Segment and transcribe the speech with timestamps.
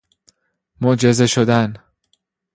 [0.81, 1.73] معجزه شدن